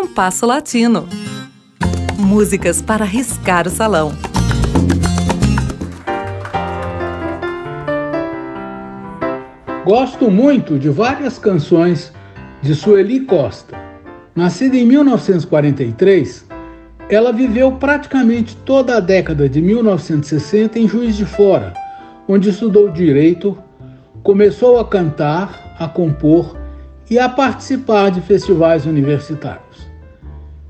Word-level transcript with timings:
Compasso 0.00 0.46
Latino. 0.46 1.08
Músicas 2.16 2.80
para 2.80 3.04
riscar 3.04 3.66
o 3.66 3.70
salão. 3.70 4.12
Gosto 9.84 10.30
muito 10.30 10.78
de 10.78 10.88
várias 10.88 11.36
canções 11.36 12.12
de 12.62 12.76
Sueli 12.76 13.22
Costa. 13.26 13.76
Nascida 14.36 14.76
em 14.76 14.86
1943, 14.86 16.46
ela 17.10 17.32
viveu 17.32 17.72
praticamente 17.72 18.54
toda 18.58 18.98
a 18.98 19.00
década 19.00 19.48
de 19.48 19.60
1960 19.60 20.78
em 20.78 20.86
Juiz 20.86 21.16
de 21.16 21.24
Fora, 21.24 21.74
onde 22.28 22.50
estudou 22.50 22.88
direito, 22.88 23.58
começou 24.22 24.78
a 24.78 24.84
cantar, 24.84 25.74
a 25.76 25.88
compor 25.88 26.56
e 27.10 27.18
a 27.18 27.28
participar 27.28 28.12
de 28.12 28.20
festivais 28.20 28.86
universitários. 28.86 29.67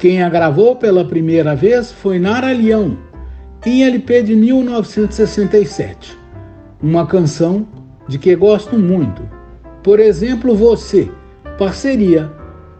Quem 0.00 0.22
a 0.22 0.30
gravou 0.30 0.76
pela 0.76 1.04
primeira 1.04 1.54
vez 1.54 1.92
foi 1.92 2.18
Nara 2.18 2.50
Leão, 2.54 2.96
em 3.66 3.84
LP 3.84 4.22
de 4.22 4.34
1967, 4.34 6.16
uma 6.82 7.06
canção 7.06 7.68
de 8.08 8.18
que 8.18 8.34
gosto 8.34 8.78
muito. 8.78 9.22
Por 9.82 10.00
exemplo, 10.00 10.56
Você, 10.56 11.10
parceria 11.58 12.32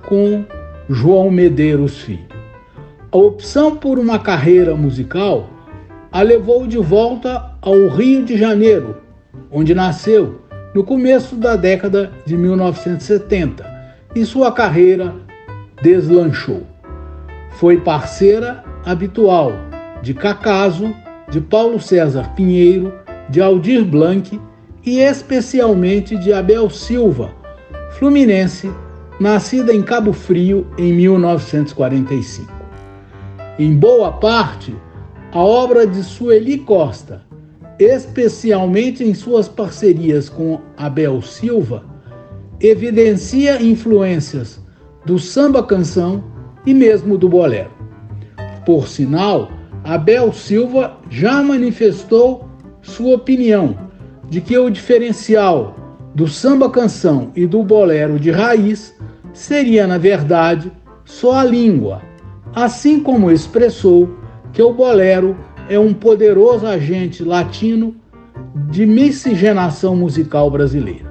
com 0.08 0.46
João 0.88 1.30
Medeiros 1.30 1.98
Filho. 1.98 2.24
A 3.12 3.18
opção 3.18 3.76
por 3.76 3.98
uma 3.98 4.18
carreira 4.18 4.74
musical 4.74 5.50
a 6.10 6.22
levou 6.22 6.66
de 6.66 6.78
volta 6.78 7.54
ao 7.60 7.88
Rio 7.88 8.24
de 8.24 8.38
Janeiro, 8.38 8.96
onde 9.52 9.74
nasceu 9.74 10.40
no 10.74 10.82
começo 10.82 11.36
da 11.36 11.54
década 11.54 12.12
de 12.24 12.34
1970 12.34 13.62
e 14.14 14.24
sua 14.24 14.50
carreira 14.50 15.14
deslanchou. 15.82 16.69
Foi 17.50 17.78
parceira 17.78 18.64
habitual 18.84 19.52
de 20.02 20.14
Cacaso, 20.14 20.94
de 21.30 21.40
Paulo 21.40 21.80
César 21.80 22.32
Pinheiro, 22.34 22.92
de 23.28 23.40
Aldir 23.40 23.84
Blanc 23.84 24.40
e 24.84 24.98
especialmente 25.00 26.16
de 26.16 26.32
Abel 26.32 26.70
Silva, 26.70 27.30
fluminense, 27.98 28.70
nascida 29.20 29.74
em 29.74 29.82
Cabo 29.82 30.12
Frio 30.12 30.66
em 30.78 30.92
1945. 30.92 32.50
Em 33.58 33.76
boa 33.76 34.12
parte, 34.12 34.74
a 35.32 35.38
obra 35.38 35.86
de 35.86 36.02
Sueli 36.02 36.58
Costa 36.58 37.30
especialmente 37.80 39.02
em 39.02 39.14
suas 39.14 39.48
parcerias 39.48 40.28
com 40.28 40.60
Abel 40.76 41.22
Silva, 41.22 41.82
evidencia 42.60 43.60
influências 43.62 44.60
do 45.06 45.18
samba 45.18 45.62
canção 45.62 46.22
e 46.66 46.74
mesmo 46.74 47.16
do 47.16 47.28
bolero. 47.28 47.70
Por 48.64 48.88
sinal, 48.88 49.50
Abel 49.84 50.32
Silva 50.32 50.98
já 51.08 51.42
manifestou 51.42 52.48
sua 52.82 53.14
opinião 53.14 53.76
de 54.28 54.40
que 54.40 54.56
o 54.56 54.70
diferencial 54.70 55.76
do 56.14 56.28
samba 56.28 56.68
canção 56.68 57.30
e 57.34 57.46
do 57.46 57.62
bolero 57.62 58.18
de 58.18 58.30
raiz 58.30 58.94
seria, 59.32 59.86
na 59.86 59.98
verdade, 59.98 60.70
só 61.04 61.38
a 61.40 61.44
língua, 61.44 62.02
assim 62.54 63.00
como 63.00 63.30
expressou 63.30 64.08
que 64.52 64.62
o 64.62 64.72
bolero 64.72 65.36
é 65.68 65.78
um 65.78 65.94
poderoso 65.94 66.66
agente 66.66 67.22
latino 67.24 67.94
de 68.70 68.84
miscigenação 68.84 69.96
musical 69.96 70.50
brasileira. 70.50 71.10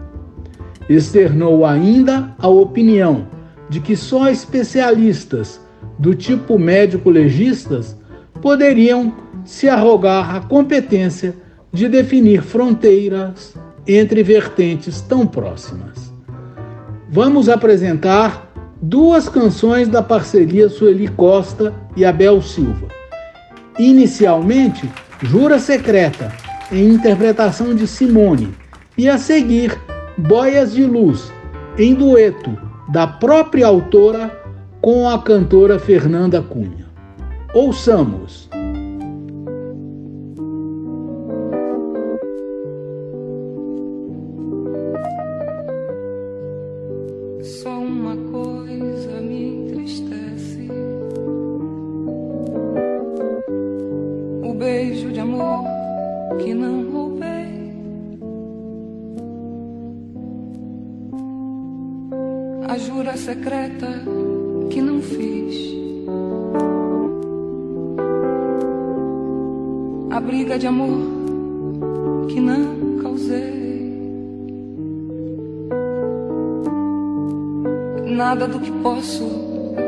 Externou 0.89 1.65
ainda 1.65 2.35
a 2.37 2.47
opinião 2.47 3.27
de 3.69 3.79
que 3.79 3.95
só 3.95 4.29
especialistas 4.29 5.61
do 5.97 6.15
tipo 6.15 6.57
médico-legistas 6.57 7.95
poderiam 8.41 9.13
se 9.45 9.69
arrogar 9.69 10.35
a 10.35 10.41
competência 10.41 11.35
de 11.71 11.87
definir 11.87 12.41
fronteiras 12.41 13.53
entre 13.87 14.23
vertentes 14.23 15.01
tão 15.01 15.25
próximas. 15.25 16.11
Vamos 17.09 17.49
apresentar 17.49 18.51
duas 18.81 19.27
canções 19.27 19.87
da 19.87 20.01
parceria 20.01 20.69
Sueli 20.69 21.07
Costa 21.07 21.73
e 21.95 22.05
Abel 22.05 22.41
Silva. 22.41 22.87
Inicialmente, 23.77 24.89
Jura 25.21 25.59
Secreta, 25.59 26.31
em 26.71 26.89
interpretação 26.89 27.75
de 27.75 27.87
Simone, 27.87 28.53
e 28.97 29.07
a 29.09 29.17
seguir, 29.17 29.77
Boias 30.17 30.73
de 30.73 30.83
Luz, 30.83 31.31
em 31.77 31.93
dueto 31.93 32.68
da 32.91 33.07
própria 33.07 33.67
autora 33.67 34.31
com 34.81 35.09
a 35.09 35.21
cantora 35.21 35.79
Fernanda 35.79 36.41
Cunha. 36.41 36.87
Ouçamos. 37.53 38.49
beijo 54.59 55.09
de 55.11 55.19
amor 55.21 55.63
que 56.37 56.53
não 56.53 56.91
roubei. 56.91 57.38
Jura 62.79 63.17
secreta 63.17 63.87
que 64.69 64.81
não 64.81 65.01
fiz. 65.01 65.55
A 70.09 70.19
briga 70.19 70.57
de 70.57 70.67
amor 70.67 70.99
que 72.29 72.39
não 72.39 72.97
causei. 73.01 73.59
Nada 78.05 78.47
do 78.47 78.59
que 78.59 78.71
posso 78.71 79.23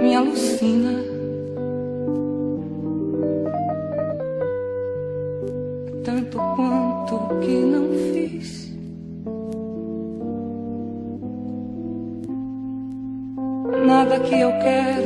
me 0.02 0.16
alucina. 0.16 1.11
Que 14.24 14.40
eu 14.40 14.52
quero 14.60 15.01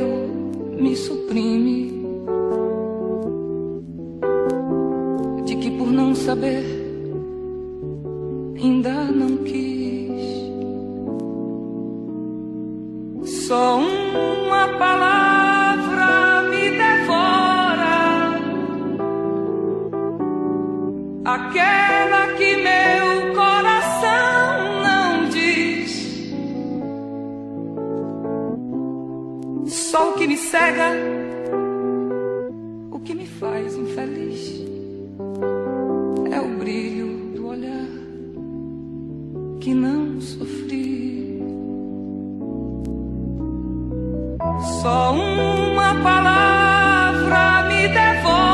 Só 44.82 45.12
uma 45.12 45.94
palavra 46.02 47.68
me 47.68 47.88
devora. 47.88 48.46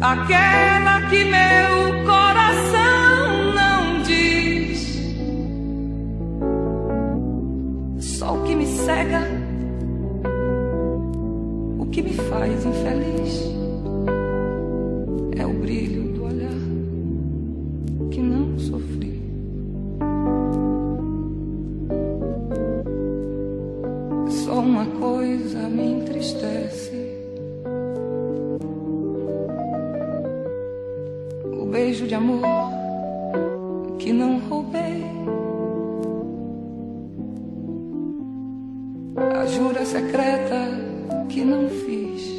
aquela 0.00 1.02
que 1.08 1.24
meu 1.24 2.04
coração 2.04 3.54
não 3.54 4.02
diz. 4.02 4.98
Só 7.98 8.34
o 8.34 8.42
que 8.42 8.54
me 8.54 8.66
cega, 8.66 9.22
o 11.78 11.86
que 11.86 12.02
me 12.02 12.14
faz 12.14 12.64
infeliz, 12.64 13.44
amor 34.40 34.48
que 34.48 34.48
não 34.48 34.48
roubei. 34.48 35.20
secreta 39.84 40.68
que 41.28 41.44
não 41.44 41.68
fiz. 41.68 42.30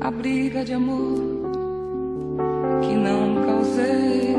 A 0.00 0.10
briga 0.10 0.64
de 0.64 0.74
amor 0.74 1.18
que 2.82 2.94
não 2.94 3.44
causei. 3.46 4.36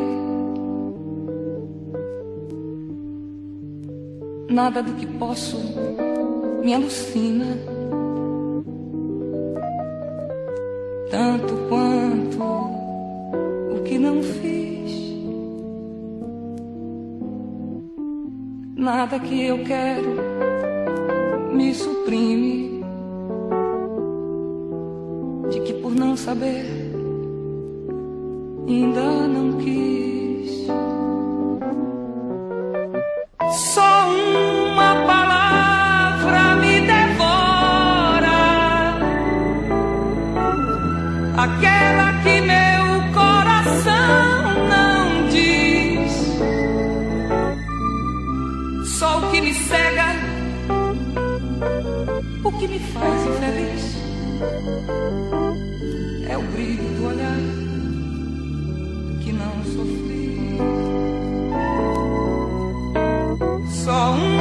Nada 4.50 4.84
do 4.84 4.94
que 4.94 5.08
posso 5.08 5.58
me 6.64 6.74
alucina. 6.74 7.58
Tanto 11.10 11.54
quanto 11.70 11.83
Nada 18.84 19.18
que 19.18 19.46
eu 19.46 19.64
quero 19.64 20.10
me 21.54 21.74
suprime. 21.74 22.84
De 25.50 25.62
que 25.62 25.74
por 25.76 25.96
não 25.96 26.18
saber 26.18 26.66
ainda 28.68 29.26
não 29.26 29.58
quis. 29.60 29.93
Que 49.34 49.42
me 49.42 49.52
cega, 49.52 50.14
o 52.44 52.52
que 52.52 52.68
me 52.68 52.78
faz 52.78 53.26
infeliz 53.26 53.98
é 56.30 56.38
o 56.38 56.42
brilho 56.52 56.84
do 56.98 57.08
olhar 57.08 57.40
que 59.24 59.32
não 59.32 59.64
sofri. 59.74 60.60
Só 63.84 64.12
uma 64.12 64.33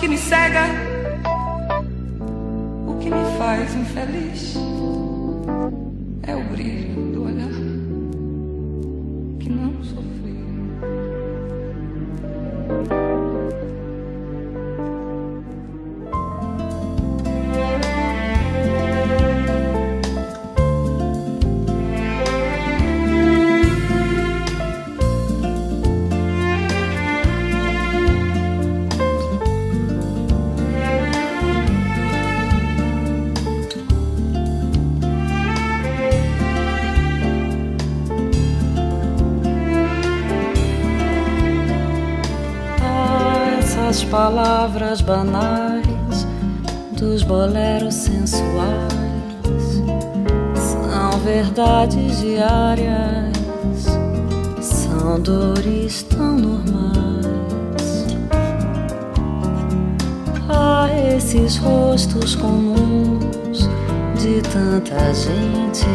que 0.00 0.08
me 0.08 0.16
cega, 0.16 0.66
o 2.86 2.98
que 3.00 3.10
me 3.10 3.36
faz 3.36 3.74
infeliz 3.74 4.67
palavras 44.10 45.00
banais 45.00 46.26
dos 46.92 47.22
boleros 47.22 47.94
sensuais. 47.94 48.48
São 50.54 51.18
verdades 51.20 52.20
diárias, 52.20 53.86
são 54.60 55.20
dores 55.20 56.02
tão 56.04 56.36
normais. 56.38 58.06
Ah, 60.48 60.88
esses 61.16 61.58
rostos 61.58 62.34
comuns 62.34 63.68
de 64.16 64.40
tanta 64.50 65.12
gente. 65.12 65.86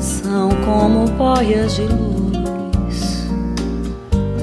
São 0.00 0.48
como 0.64 1.06
boias 1.10 1.74
de 1.74 1.82
luz 1.82 3.26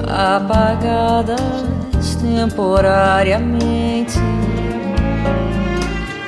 apagadas 0.08 1.73
temporariamente. 2.16 4.18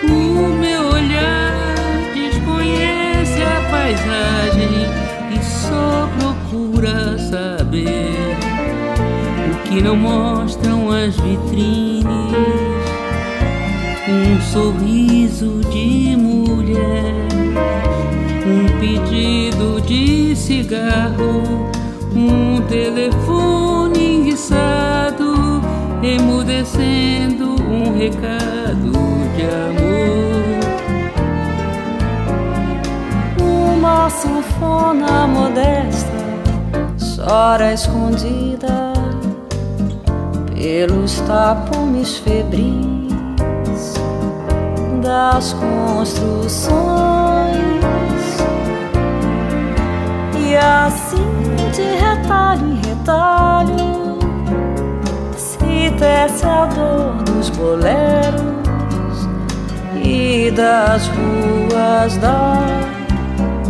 O 0.03 0.49
meu 0.59 0.89
olhar 0.89 1.53
desconhece 2.15 3.43
a 3.43 3.61
paisagem 3.71 4.89
e 5.35 5.39
só 5.45 6.09
procura 6.19 7.19
saber 7.19 8.35
o 9.51 9.57
que 9.69 9.83
não 9.83 9.97
mostram 9.97 10.91
as 10.91 11.15
vitrines. 11.17 12.07
Um 14.09 14.41
sorriso 14.41 15.61
de 15.71 16.17
mulher, 16.17 17.27
um 18.47 18.67
pedido 18.79 19.81
de 19.83 20.35
cigarro, 20.37 21.43
um 22.15 22.61
telefone 22.63 24.19
enguiçado, 24.19 24.96
emudecendo 26.07 27.57
um 27.63 27.99
recado 27.99 28.93
de 29.35 29.43
amor. 29.43 30.57
Uma 33.41 34.09
sanfona 34.09 35.27
modesta 35.27 36.17
chora 36.99 37.73
escondida 37.73 38.93
pelos 40.55 41.21
tapumes 41.21 42.19
febris 42.19 43.95
das 45.03 45.53
construções. 45.55 46.77
E 50.39 50.57
assim 50.57 51.17
de 51.73 51.83
retalho 51.99 52.73
em 52.73 52.77
retalho 52.87 54.06
desce 55.99 56.47
a 56.47 56.67
dor 56.67 57.23
dos 57.25 57.51
boleros 57.51 58.43
e 60.03 60.51
das 60.51 61.09
ruas 61.09 62.17
da 62.19 62.59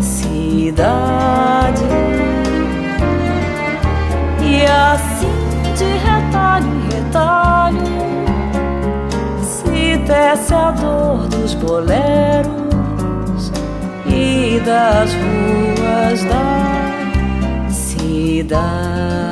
cidade. 0.01 1.85
E 4.43 4.65
assim 4.65 5.27
de 5.77 5.85
retalho 6.05 6.67
em 6.67 6.89
retalho 6.95 7.81
se 9.43 9.97
desce 10.07 10.55
a 10.55 10.71
dor 10.73 11.29
dos 11.29 11.55
boleros 11.55 13.53
e 14.07 14.61
das 14.65 15.13
ruas 15.15 16.23
da 16.25 17.71
cidade. 17.71 19.26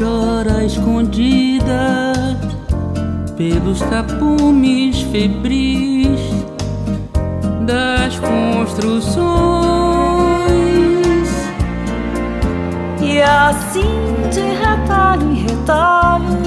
Chora 0.00 0.64
escondida 0.64 2.12
pelos 3.36 3.80
tapumes 3.80 5.02
febris 5.12 6.18
das 7.66 8.18
construções. 8.18 9.28
E 13.02 13.20
assim 13.20 14.14
de 14.30 14.40
retalho 14.40 15.32
em 15.32 15.34
retalho 15.34 16.38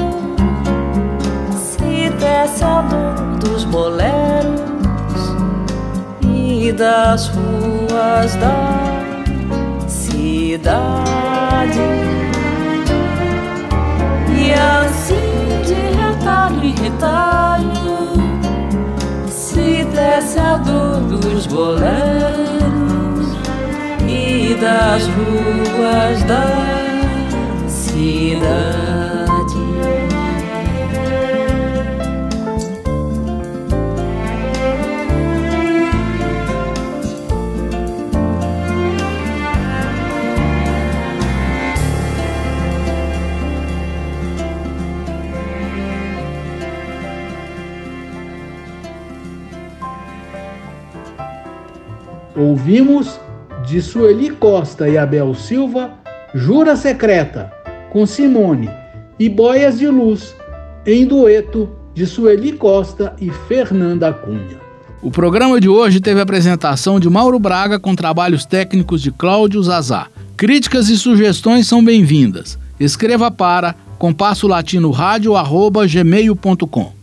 se 1.52 2.10
desce 2.20 2.64
a 2.64 2.82
dor 2.82 3.38
dos 3.38 3.66
boleros 3.66 4.64
e 6.24 6.72
das 6.72 7.28
ruas 7.28 8.36
da 8.38 9.86
cidade. 9.88 12.03
E 14.54 14.56
assim 14.56 15.64
de 15.66 15.74
retalho 15.98 16.64
em 16.64 16.76
retalho 16.76 18.14
se 19.28 19.84
desce 19.86 20.38
a 20.38 20.58
dor 20.58 21.00
dos 21.00 21.48
boleros 21.48 21.94
e 24.08 24.56
das 24.62 25.08
ruas 25.08 26.24
da 26.26 26.43
Ouvimos 52.36 53.20
de 53.66 53.82
Sueli 53.82 54.32
Costa 54.32 54.90
e 54.90 54.98
Abel 54.98 55.34
Silva, 55.36 55.92
Jura 56.34 56.76
Secreta, 56.76 57.52
com 57.92 58.06
Simone 58.06 58.70
e 59.20 59.30
Boias 59.30 59.78
de 59.78 59.88
Luz, 59.88 60.36
em 60.86 61.06
dueto 61.06 61.70
de 61.94 62.08
Sueli 62.08 62.54
Costa 62.54 63.14
e 63.22 63.30
Fernanda 63.30 64.12
Cunha. 64.12 64.64
O 65.02 65.12
programa 65.12 65.60
de 65.60 65.70
hoje 65.70 66.00
teve 66.00 66.20
a 66.20 66.24
apresentação 66.24 67.00
de 67.00 67.10
Mauro 67.10 67.38
Braga 67.38 67.80
com 67.80 67.94
trabalhos 67.94 68.46
técnicos 68.46 69.02
de 69.02 69.12
Cláudio 69.12 69.62
Zazá. 69.62 70.08
Críticas 70.36 70.90
e 70.90 70.98
sugestões 70.98 71.68
são 71.68 71.84
bem-vindas. 71.84 72.58
Escreva 72.80 73.30
para 73.30 73.76
compasso 74.00 74.48
latino 74.48 74.90
rádio@gmail.com. 74.92 77.03